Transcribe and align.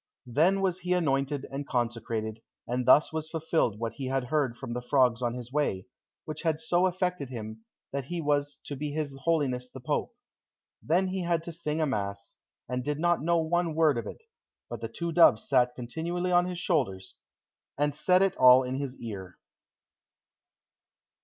Then 0.25 0.61
was 0.61 0.79
he 0.79 0.93
anointed 0.93 1.45
and 1.51 1.67
consecrated, 1.67 2.41
and 2.67 2.87
thus 2.87 3.13
was 3.13 3.29
fulfilled 3.29 3.77
what 3.77 3.93
he 3.97 4.07
had 4.07 4.23
heard 4.23 4.57
from 4.57 4.73
the 4.73 4.81
frogs 4.81 5.21
on 5.21 5.35
his 5.35 5.53
way, 5.53 5.85
which 6.25 6.41
had 6.41 6.59
so 6.59 6.87
affected 6.87 7.29
him, 7.29 7.65
that 7.91 8.05
he 8.05 8.19
was 8.19 8.57
to 8.63 8.75
be 8.75 8.89
his 8.93 9.15
Holiness 9.25 9.69
the 9.69 9.79
Pope. 9.79 10.11
Then 10.81 11.09
he 11.09 11.21
had 11.21 11.43
to 11.43 11.51
sing 11.51 11.79
a 11.81 11.85
mass, 11.85 12.37
and 12.67 12.83
did 12.83 12.97
not 12.99 13.21
know 13.21 13.37
one 13.37 13.75
word 13.75 13.95
of 13.99 14.07
it, 14.07 14.23
but 14.71 14.81
the 14.81 14.89
two 14.89 15.11
doves 15.11 15.47
sat 15.47 15.75
continually 15.75 16.31
on 16.31 16.47
his 16.47 16.57
shoulders, 16.57 17.13
and 17.77 17.93
said 17.93 18.23
it 18.23 18.35
all 18.37 18.63
in 18.63 18.77
his 18.77 18.97
ear. 18.99 19.37